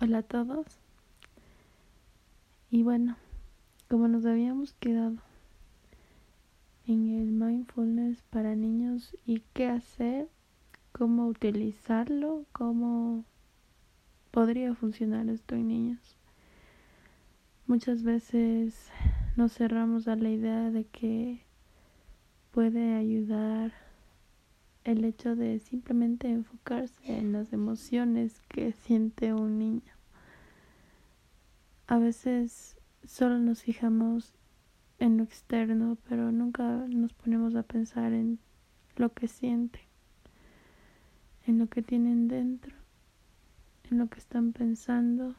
[0.00, 0.64] Hola a todos.
[2.70, 3.16] Y bueno,
[3.88, 5.16] como nos habíamos quedado
[6.86, 10.28] en el mindfulness para niños y qué hacer,
[10.92, 13.24] cómo utilizarlo, cómo
[14.30, 16.16] podría funcionar esto en niños.
[17.66, 18.92] Muchas veces
[19.34, 21.40] nos cerramos a la idea de que
[22.52, 23.72] puede ayudar
[24.88, 29.97] el hecho de simplemente enfocarse en las emociones que siente un niño.
[31.90, 34.34] A veces solo nos fijamos
[34.98, 38.38] en lo externo, pero nunca nos ponemos a pensar en
[38.96, 39.80] lo que sienten,
[41.46, 42.76] en lo que tienen dentro,
[43.90, 45.34] en lo que están pensando,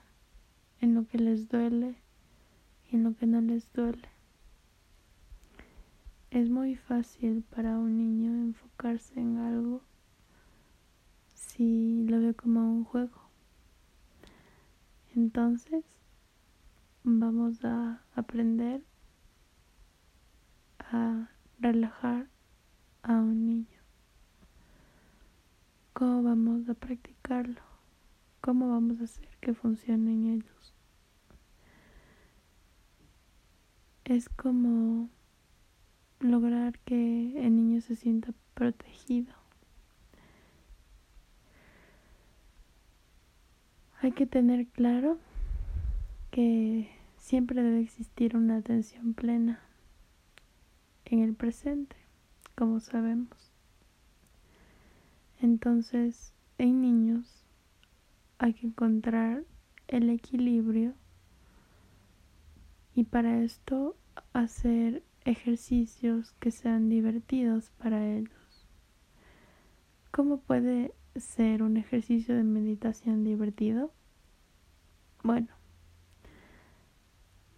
[0.82, 1.94] en lo que les duele
[2.90, 4.10] y en lo que no les duele.
[6.32, 9.84] Es muy fácil para un niño enfocarse en algo
[11.36, 13.22] si lo ve como un juego.
[15.16, 15.99] Entonces,
[17.04, 18.84] vamos a aprender
[20.80, 22.28] a relajar
[23.04, 23.80] a un niño.
[25.94, 27.62] ¿Cómo vamos a practicarlo?
[28.42, 30.74] ¿Cómo vamos a hacer que funcionen ellos?
[34.06, 35.10] Es como
[36.20, 39.34] lograr que el niño se sienta protegido.
[44.02, 45.20] Hay que tener claro
[46.32, 49.60] que siempre debe existir una atención plena
[51.06, 51.96] en el presente,
[52.56, 53.52] como sabemos.
[55.42, 57.46] Entonces, en niños
[58.38, 59.44] hay que encontrar
[59.88, 60.94] el equilibrio
[62.94, 63.96] y para esto
[64.34, 68.68] hacer ejercicios que sean divertidos para ellos.
[70.12, 73.92] ¿Cómo puede ser un ejercicio de meditación divertido?
[75.24, 75.48] Bueno,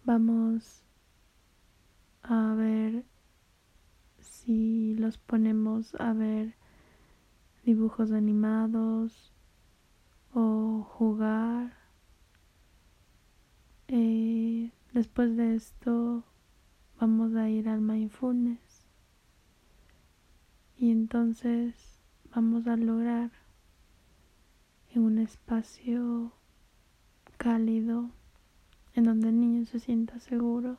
[0.04, 0.84] vamos
[2.22, 3.04] a ver
[4.18, 6.56] si los ponemos a ver
[7.64, 9.32] dibujos animados
[10.34, 11.76] o jugar.
[13.88, 16.24] Eh, después de esto
[16.98, 18.88] vamos a ir al mindfulness
[20.76, 22.00] y entonces
[22.34, 23.30] vamos a lograr
[24.90, 26.32] en un espacio
[27.36, 28.10] cálido
[28.94, 30.78] en donde el niño se sienta seguro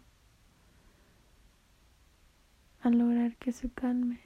[2.81, 4.19] a lograr que se calme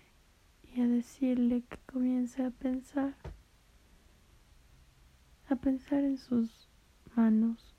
[0.64, 3.16] y a decirle que comience a pensar
[5.50, 6.70] a pensar en sus
[7.16, 7.76] manos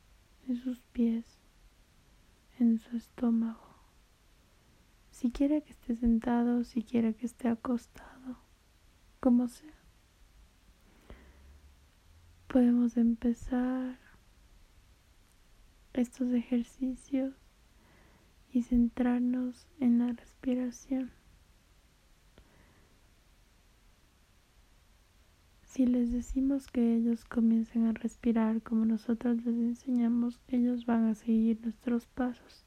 [0.48, 1.38] en sus pies
[2.58, 3.68] en su estómago
[5.18, 8.38] si quiere que esté sentado, si quiere que esté acostado,
[9.18, 9.74] como sea.
[12.46, 13.98] Podemos empezar
[16.00, 17.34] estos ejercicios
[18.52, 21.10] y centrarnos en la respiración.
[25.62, 31.14] Si les decimos que ellos comiencen a respirar como nosotros les enseñamos, ellos van a
[31.14, 32.64] seguir nuestros pasos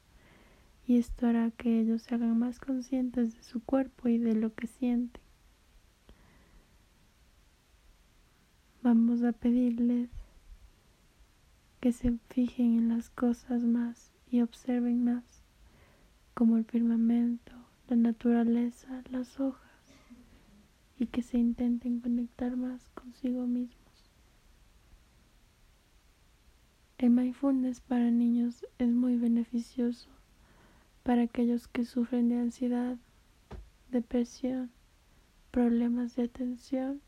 [0.86, 4.54] y esto hará que ellos se hagan más conscientes de su cuerpo y de lo
[4.54, 5.22] que sienten.
[8.82, 10.10] Vamos a pedirles
[11.82, 15.42] que se fijen en las cosas más y observen más,
[16.32, 17.52] como el firmamento,
[17.88, 19.82] la naturaleza, las hojas,
[21.00, 24.12] y que se intenten conectar más consigo mismos.
[26.98, 30.08] El mindfulness para niños es muy beneficioso
[31.02, 32.96] para aquellos que sufren de ansiedad,
[33.90, 34.70] depresión,
[35.50, 37.00] problemas de atención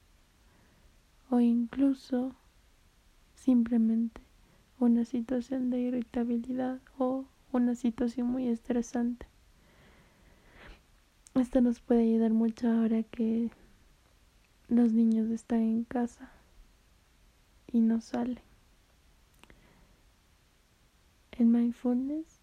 [1.30, 2.34] o incluso
[3.36, 4.23] simplemente
[4.84, 9.26] una situación de irritabilidad o una situación muy estresante.
[11.34, 13.50] Esto nos puede ayudar mucho ahora que
[14.68, 16.30] los niños están en casa
[17.72, 18.40] y no salen.
[21.32, 22.40] El mindfulness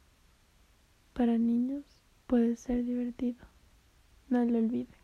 [1.14, 1.86] para niños
[2.28, 3.46] puede ser divertido.
[4.30, 5.01] No lo olvide.